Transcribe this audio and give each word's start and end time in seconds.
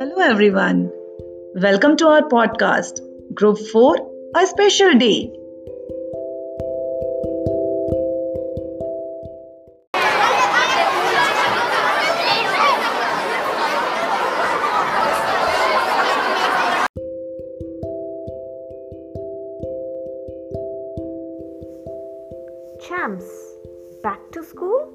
Hello, 0.00 0.18
everyone. 0.18 0.90
Welcome 1.54 1.96
to 1.98 2.08
our 2.08 2.22
podcast, 2.22 3.00
Group 3.32 3.58
4 3.58 3.96
A 4.34 4.46
Special 4.46 4.94
Day. 4.98 5.30
Champs, 22.80 23.24
back 24.02 24.18
to 24.32 24.42
school? 24.42 24.92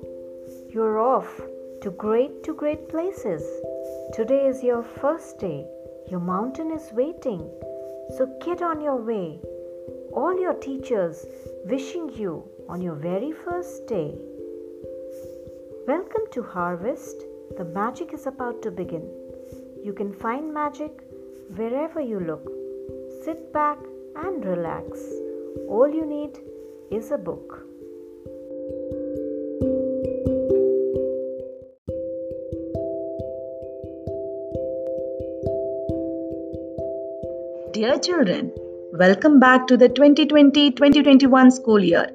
You're 0.69 0.99
off 0.99 1.41
to 1.83 1.91
great 1.91 2.43
to 2.43 2.53
great 2.53 2.89
places. 2.89 3.43
Today 4.11 4.47
is 4.47 4.63
your 4.63 4.81
first 4.81 5.37
day. 5.37 5.67
Your 6.09 6.19
mountain 6.19 6.71
is 6.71 6.91
waiting. 6.93 7.47
So 8.17 8.25
get 8.43 8.63
on 8.63 8.81
your 8.81 8.95
way. 8.95 9.39
All 10.11 10.39
your 10.41 10.55
teachers 10.55 11.27
wishing 11.65 12.09
you 12.09 12.43
on 12.67 12.81
your 12.81 12.95
very 12.95 13.31
first 13.31 13.85
day. 13.85 14.15
Welcome 15.87 16.25
to 16.31 16.41
Harvest. 16.41 17.23
The 17.57 17.65
magic 17.65 18.11
is 18.11 18.25
about 18.25 18.63
to 18.63 18.71
begin. 18.71 19.07
You 19.83 19.93
can 19.93 20.11
find 20.11 20.51
magic 20.51 20.91
wherever 21.55 22.01
you 22.01 22.19
look. 22.19 22.51
Sit 23.23 23.53
back 23.53 23.77
and 24.15 24.43
relax. 24.43 24.99
All 25.67 25.87
you 25.87 26.05
need 26.05 26.39
is 26.89 27.11
a 27.11 27.17
book. 27.17 27.63
Dear 37.71 37.99
children, 37.99 38.51
welcome 38.93 39.39
back 39.39 39.67
to 39.67 39.77
the 39.77 39.89
2020 39.89 40.71
2021 40.71 41.51
school 41.51 41.83
year. 41.83 42.07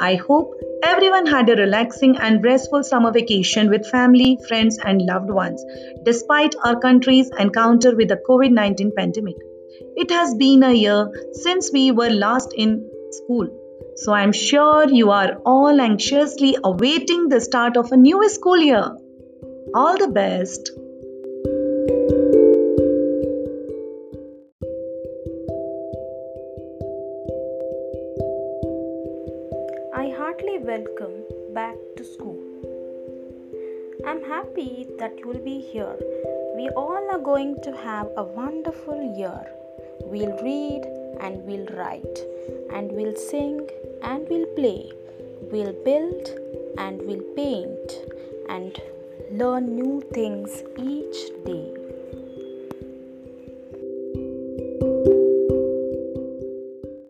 I 0.00 0.14
hope 0.14 0.54
everyone 0.82 1.26
had 1.26 1.50
a 1.50 1.56
relaxing 1.56 2.16
and 2.16 2.42
restful 2.42 2.82
summer 2.82 3.12
vacation 3.12 3.68
with 3.68 3.86
family, 3.86 4.38
friends, 4.48 4.78
and 4.82 5.02
loved 5.02 5.30
ones, 5.30 5.62
despite 6.04 6.54
our 6.64 6.80
country's 6.80 7.30
encounter 7.38 7.94
with 7.94 8.08
the 8.08 8.20
COVID 8.28 8.52
19 8.52 8.92
pandemic. 8.96 9.36
It 9.96 10.10
has 10.10 10.34
been 10.34 10.62
a 10.62 10.72
year 10.72 11.10
since 11.32 11.70
we 11.70 11.90
were 11.90 12.08
last 12.08 12.54
in 12.56 12.88
school, 13.10 13.48
so 13.96 14.14
I'm 14.14 14.32
sure 14.32 14.88
you 14.88 15.10
are 15.10 15.34
all 15.44 15.80
anxiously 15.80 16.56
awaiting 16.64 17.28
the 17.28 17.42
start 17.42 17.76
of 17.76 17.92
a 17.92 17.96
new 17.96 18.26
school 18.30 18.56
year. 18.56 18.96
All 19.74 19.98
the 19.98 20.08
best. 20.08 20.70
I 29.94 30.12
heartily 30.18 30.58
welcome 30.58 31.24
back 31.54 31.76
to 31.96 32.04
school. 32.04 32.38
I'm 34.06 34.22
happy 34.22 34.86
that 34.98 35.18
you'll 35.18 35.44
be 35.44 35.60
here. 35.60 35.96
We 36.56 36.68
all 36.70 37.08
are 37.10 37.18
going 37.18 37.56
to 37.62 37.74
have 37.74 38.08
a 38.18 38.24
wonderful 38.24 39.14
year. 39.16 39.40
We'll 40.02 40.36
read 40.42 40.82
and 41.20 41.42
we'll 41.44 41.66
write, 41.76 42.18
and 42.70 42.92
we'll 42.92 43.16
sing 43.16 43.66
and 44.02 44.28
we'll 44.28 44.46
play. 44.56 44.92
We'll 45.50 45.72
build 45.84 46.28
and 46.76 47.00
we'll 47.00 47.24
paint 47.34 47.98
and 48.50 48.78
learn 49.30 49.74
new 49.74 50.02
things 50.12 50.62
each 50.78 51.30
day. 51.46 51.83